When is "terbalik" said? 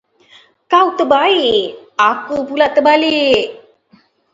2.75-3.45